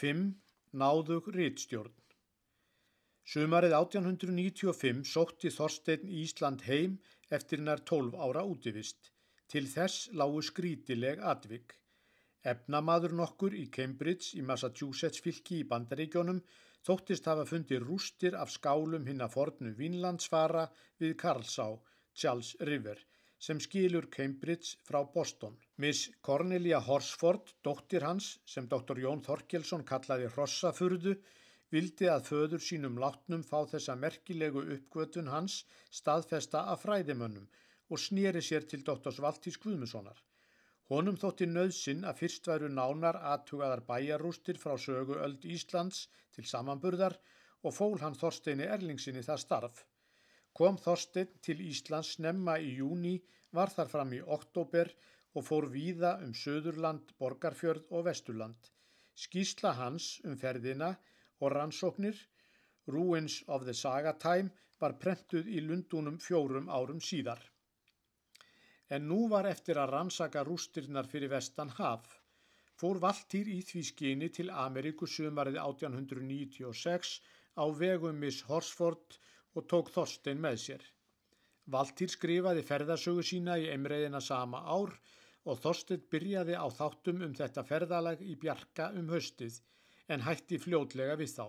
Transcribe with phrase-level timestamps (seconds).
[0.00, 0.18] 5.
[0.76, 1.94] Náðug rítstjórn
[3.32, 6.98] Sumarið 1895 sótti Þorstein Ísland heim
[7.38, 9.08] eftir nær 12 ára útivist.
[9.48, 11.78] Til þess lágu skrítileg atvik.
[12.52, 16.44] Efnamaður nokkur í Cambridge í Massachusetts fylki í bandaríkjónum
[16.84, 20.68] þóttist hafa fundið rústir af skálum hinn að fornu Vínlandsfara
[21.00, 21.70] við Karlsá,
[22.12, 23.00] Charles River,
[23.38, 25.56] sem skilur Cambridge frá Boston.
[25.76, 28.98] Miss Cornelia Horsford, dóttir hans, sem dr.
[28.98, 31.16] Jón Þorkelsson kallaði Hrossafurðu,
[31.74, 37.48] vildi að föður sínum látnum fá þessa merkilegu uppgötun hans staðfesta af fræðimönnum
[37.90, 40.18] og snýri sér til doktors Valtís Guðmussonar.
[40.90, 47.18] Honum þótti nöðsinn að fyrst væru nánar aðtugaðar bæjarústir frá sögu öld Íslands til samanburðar
[47.66, 49.80] og fól hann Þorsteini Erlingsinni það starf.
[50.56, 53.18] Kom Þorstein til Íslands snemma í júni,
[53.52, 54.88] var þar fram í oktober
[55.36, 58.70] og fór víða um Söðurland, Borgarfjörð og Vesturland.
[59.12, 60.94] Skísla hans um ferðina
[61.40, 62.22] og rannsóknir
[62.88, 64.48] Ruins of the Saga Time
[64.80, 67.42] var prentuð í Lundunum fjórum árum síðar.
[68.88, 72.08] En nú var eftir að rannsaka rústirnar fyrir vestan haf.
[72.80, 77.16] Fór Valtýr í því skyni til Ameríku sumarið 1896
[77.60, 79.24] á vegum Miss Horsford og
[79.64, 80.82] tók Þorstein með sér.
[81.72, 84.92] Valtýr skrifaði ferðasögu sína í emreiðina sama ár
[85.46, 89.60] og Þorstein byrjaði á þáttum um þetta ferðalag í Bjarka um höstið
[90.12, 91.46] en hætti fljótlega við þá.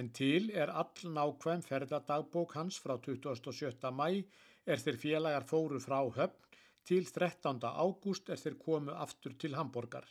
[0.00, 3.90] En til er all nákvæm ferðadagbók hans frá 27.
[3.92, 4.24] mæ
[4.64, 6.58] er þeir félagar fóru frá höfn
[6.88, 7.60] til 13.
[7.62, 10.06] ágúst er þeir komu aftur til Hamburgar.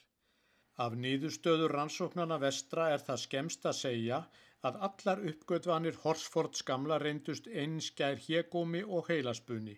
[0.80, 4.22] Af nýðustöður rannsóknarna vestra er það skemst að segja
[4.70, 9.78] að allar uppgötvanir Horsfords gamla reyndust einskær hégómi og heilaspunni.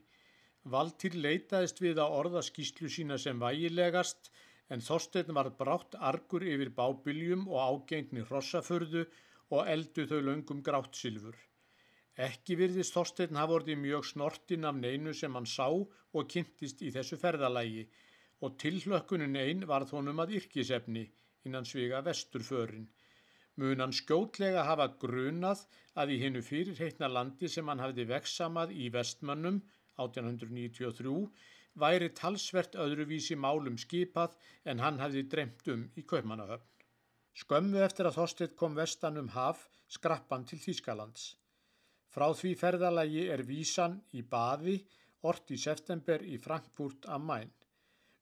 [0.74, 4.32] Valtýr leitaðist við að orða skýslu sína sem vægilegast
[4.74, 9.04] en Þorstein var brátt argur yfir bábiljum og ágengni hrossaförðu
[9.56, 11.36] og eldu þau löngum grátsilfur.
[12.28, 16.92] Ekki virðist Þorstein hafa orðið mjög snortin af neinu sem hann sá og kynntist í
[16.96, 17.88] þessu ferðalægi
[18.46, 21.08] og tilhlökkunin einn varð honum að yrkisefni
[21.48, 22.88] innan svega vesturförin.
[23.62, 25.66] Mun hann skjótlega hafa grunað
[26.02, 29.60] að í hennu fyrirheitna landi sem hann hafði veksamað í vestmannum
[30.02, 31.14] 1893
[31.84, 34.34] væri talsvert öðruvísi málum skipað
[34.74, 36.70] en hann hafði dremt um í Kaupmannahöfn.
[37.34, 41.24] Skömmu eftir að Þorstedt kom vestan um haf skrappan til Þýskalands.
[42.14, 44.76] Frá því ferðalagi er vísan í baði,
[45.30, 47.54] ort í september í Frankfurt am Main.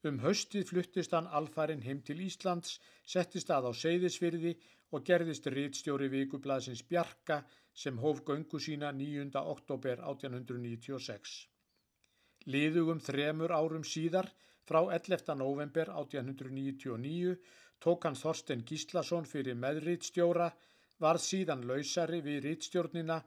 [0.08, 4.56] Um haustið fluttist hann alfarin heim til Íslands, settist að á seyðisfyrði
[4.92, 7.42] og gerðist rittstjóri vikublaðsins Bjarka
[7.84, 9.32] sem hóf göngu sína 9.
[9.40, 11.36] oktober 1896.
[12.52, 14.28] Liðugum þremur árum síðar,
[14.68, 15.36] frá 11.
[15.38, 17.38] november 1899,
[17.80, 20.50] tók hann Þorsten Gíslason fyrir meðrýtstjóra,
[21.02, 23.22] varð síðan lausari við rýtstjórnina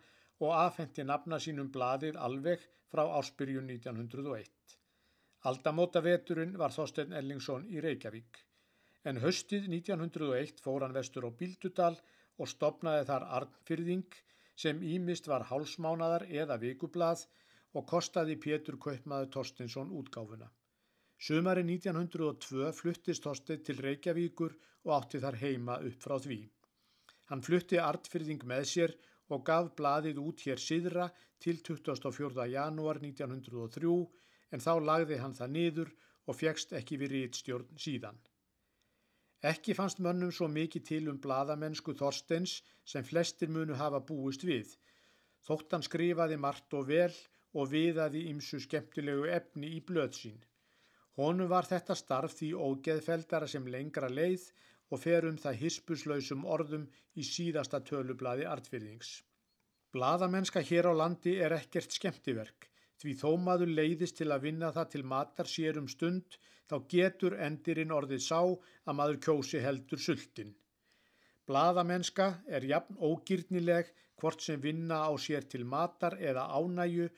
[0.45, 4.51] og afhendi nafna sínum blaðið alveg frá áspyrjun 1901.
[5.51, 8.39] Aldamóta veturinn var Þorsten Ellingsson í Reykjavík.
[9.05, 11.97] En höstið 1901 fór hann vestur á Bíldudal
[12.41, 14.19] og stopnaði þar Arnfyrðing
[14.63, 17.27] sem ímist var hálsmánadar eða vikublað
[17.77, 20.49] og kostaði Pétur Kaupmaður Torstinsson útgáfuna.
[21.19, 26.41] Sumari 1902 fluttist Torstein til Reykjavíkur og átti þar heima upp frá því.
[27.31, 28.97] Hann flutti artfyrðing með sér
[29.33, 31.09] og gaf blaðið út hér síðra
[31.41, 32.49] til 24.
[32.57, 33.97] janúar 1903
[34.53, 38.17] en þá lagði hann það niður og fegst ekki við rítstjórn síðan.
[39.45, 42.57] Ekki fannst mönnum svo mikið til um blaðamennsku Þorsteins
[42.93, 44.71] sem flestir munu hafa búist við.
[45.45, 47.13] Þóttan skrifaði margt og vel
[47.53, 50.39] og viðaði ímsu skemmtilegu efni í blöð sín.
[51.19, 54.49] Honum var þetta starf því ógeðfeldara sem lengra leið
[54.91, 59.13] og fer um það hispuslausum orðum í síðasta tölublaði artfyrðings.
[59.95, 64.91] Blaðamennska hér á landi er ekkert skemmtiverk, því þó maður leiðist til að vinna það
[64.95, 66.39] til matar sér um stund,
[66.71, 70.55] þá getur endirinn orðið sá að maður kjósi heldur sultin.
[71.49, 73.91] Blaðamennska er jafn ógýrnileg
[74.21, 77.11] hvort sem vinna á sér til matar eða ánæju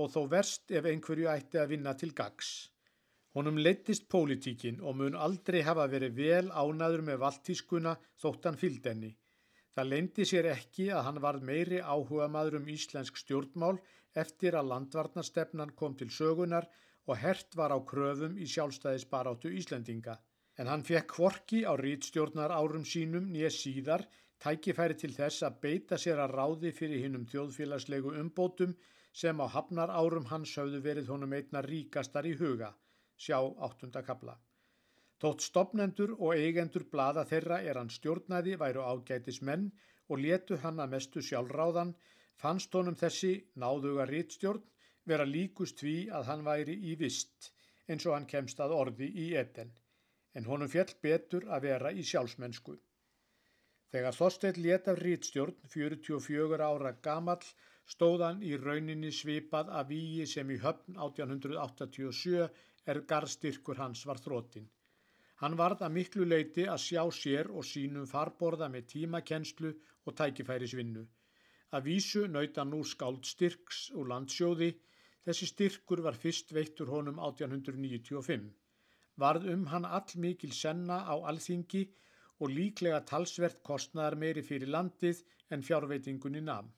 [0.00, 2.50] og þó verst ef einhverju ætti að vinna til gags.
[3.36, 9.12] Honum leittist pólitíkin og mun aldrei hafa verið vel ánaður með valtískuna þóttan fyldenni.
[9.74, 13.76] Það leindi sér ekki að hann varð meiri áhuga maður um íslensk stjórnmál
[14.22, 16.66] eftir að landvarnarstefnan kom til sögunar
[17.10, 20.14] og hert var á kröfum í sjálfstæðisbaráttu Íslendinga.
[20.62, 24.04] En hann fekk kvorki á rítstjórnar árum sínum nýja síðar
[24.44, 28.76] tækifæri til þess að beita sér að ráði fyrir hinnum þjóðfélagslegu umbótum
[29.22, 32.70] sem á hafnar árum hans hafðu verið honum einna ríkastar í huga,
[33.18, 34.36] sjá áttunda kabla.
[35.20, 39.66] Tótt stopnendur og eigendur blada þeirra er hann stjórnaði væru ágætis menn
[40.08, 41.92] og letu hann að mestu sjálfráðan,
[42.40, 44.62] fannst honum þessi náðuga rítstjórn
[45.12, 47.50] vera líkust því að hann væri í vist
[47.90, 49.72] eins og hann kemst að orði í eten,
[50.36, 52.76] en honum fjall betur að vera í sjálfsmennsku.
[53.90, 57.46] Þegar Þorstein leta rítstjórn 44 ára gamall
[57.90, 62.44] stóðan í rauninni svipað af víi sem í höfn 1887
[62.92, 64.68] er garstyrkur hans var þrótin.
[65.42, 69.72] Hann varð að miklu leiti að sjá sér og sínum farborða með tímakenslu
[70.06, 71.02] og tækifærisvinnu.
[71.74, 74.70] Að vísu nauta nú skáld styrks úr landsjóði,
[75.26, 78.46] þessi styrkur var fyrst veittur honum 1895.
[79.20, 81.82] Varð um hann all mikil senna á alþingi
[82.40, 85.20] og líklega talsvert kostnaðar meiri fyrir landið
[85.56, 86.70] en fjárveitingunni nam.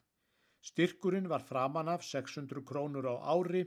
[0.63, 3.63] Styrkurinn var framan af 600 krónur á ári,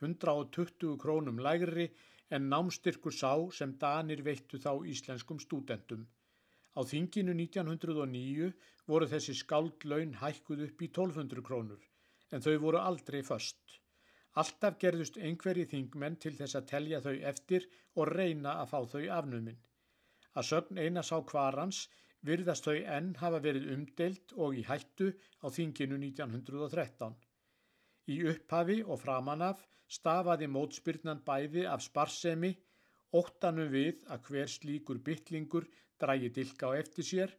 [0.00, 1.88] 120 krónum lægri
[2.30, 6.06] en námstyrkur sá sem Danir veittu þá íslenskum stúdendum.
[6.78, 8.52] Á þinginu 1909
[8.86, 11.82] voru þessi skáldlaun hækkuð upp í 1200 krónur
[12.32, 13.80] en þau voru aldrei först.
[14.40, 17.64] Alltaf gerðust einhverji þingmenn til þess að telja þau eftir
[17.98, 19.62] og reyna að fá þau afnuminn.
[20.38, 21.80] Að sögn eina sá kvarans
[22.28, 25.08] virðast þau enn hafa verið umdelt og í hættu
[25.42, 27.16] á þinginu 1913.
[28.14, 29.64] Í upphafi og framanaf
[29.98, 32.52] stafaði mótspyrnan bæði af sparsemi,
[33.18, 35.66] óttanum við að hver slíkur bytlingur
[36.02, 37.34] drægi dilka á eftir sér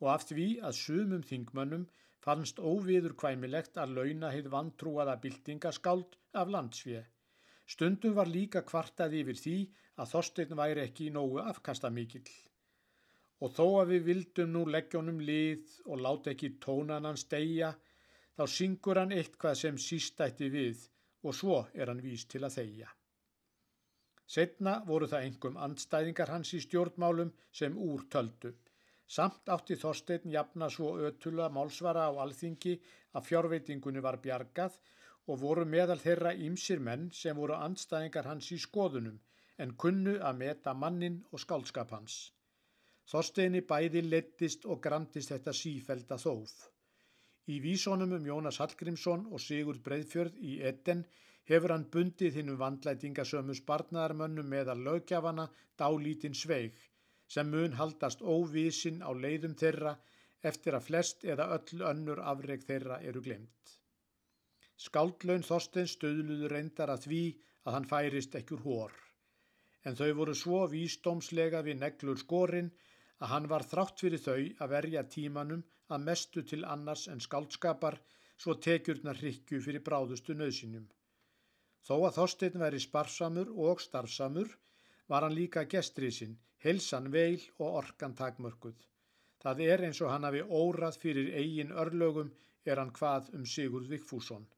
[0.00, 1.88] og af því að sumum þingmönnum
[2.24, 7.02] fannst óviður kvæmilegt að launa heið vantrúaða byltingaskáld af landsfið.
[7.70, 9.56] Stundum var líka kvartað yfir því
[10.02, 12.30] að Þorstein væri ekki nógu afkasta mikill.
[13.40, 17.70] Og þó að við vildum nú leggjónum lið og láta ekki tónan hans deyja,
[18.36, 20.88] þá syngur hann eitthvað sem sístætti við
[21.22, 22.88] og svo er hann vís til að þeia.
[24.30, 28.52] Setna voru það engum andstæðingar hans í stjórnmálum sem úr töldu.
[29.10, 32.76] Samt átti Þorstein jafna svo ötula málsvara á alþingi
[33.18, 34.76] að fjárveitingunni var bjargað
[35.30, 39.18] og voru meðal þeirra ímsir menn sem voru andstæðingar hans í skoðunum
[39.64, 42.18] en kunnu að meta mannin og skálskap hans.
[43.10, 46.52] Þorsteini bæði lettist og gramtist þetta sífælda þóf.
[47.52, 51.02] Í vísónum um Jónas Hallgrímsson og Sigurd Breiðfjörð í Etten
[51.50, 55.48] hefur hann bundið hinnum vandlætingasömu spartnaðarmönnum meðal lögjafana
[55.82, 56.78] dálítinn sveig
[57.34, 59.96] sem mun haldast óvísin á leiðum þeirra
[60.50, 63.79] eftir að flest eða öll önnur afreg þeirra eru glemt.
[64.80, 67.22] Skáldlaun Þorstein stöðluður reyndar að því
[67.68, 68.92] að hann færist ekkur hór,
[69.84, 72.70] en þau voru svo vísdómslega við neglur skorinn
[73.20, 77.98] að hann var þrátt fyrir þau að verja tímanum að mestu til annars en skáldskapar
[78.40, 80.86] svo tekjurnar hrykju fyrir bráðustu nöðsinjum.
[81.86, 84.54] Þó að Þorstein væri sparsamur og starfsamur
[85.12, 88.78] var hann líka gestrisinn, helsan veil og orkan takmörkuð.
[89.44, 92.32] Það er eins og hann hafi órað fyrir eigin örlögum
[92.64, 94.48] er hann hvað um Sigurd Vikfússon.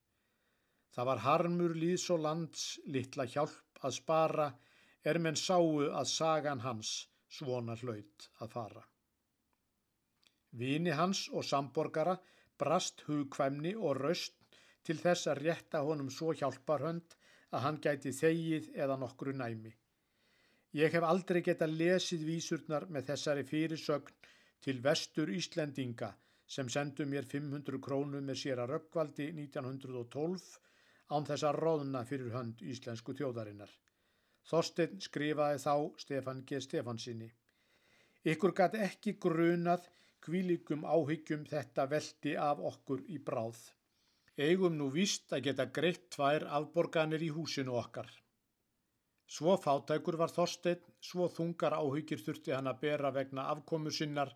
[0.92, 4.48] Það var harmur líðs og lands litla hjálp að spara
[5.08, 6.90] er menn sáu að sagan hans
[7.32, 8.82] svona hlaut að fara.
[10.52, 12.18] Vini hans og samborgara
[12.60, 14.36] brast hugkvæmni og raust
[14.84, 17.16] til þess að rétta honum svo hjálparhönd
[17.56, 19.72] að hann gæti þegið eða nokkru næmi.
[20.76, 24.28] Ég hef aldrei geta lesið vísurnar með þessari fyrirsögn
[24.64, 26.12] til vestur Íslendinga
[26.52, 30.46] sem sendu mér 500 krónu með sér að rökkvaldi 1912
[31.12, 33.72] án þess að róðna fyrir hönd íslensku þjóðarinnar.
[34.50, 36.60] Þorstein skrifaði þá Stefan G.
[36.66, 37.28] Stefansinni.
[38.32, 39.86] Ykkur gæti ekki grunað
[40.22, 43.60] kvílikum áhyggjum þetta veldi af okkur í bráð.
[44.38, 48.08] Eigum nú víst að geta greitt tvær afborganir í húsinu okkar.
[49.32, 54.32] Svo fátækur var Þorstein, svo þungar áhyggjur þurfti hann að bera vegna afkomu sinnar,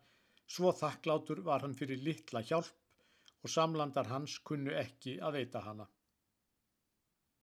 [0.47, 5.87] svo þakklátur var hann fyrir litla hjálp og samlandar hans kunnu ekki að veita hana.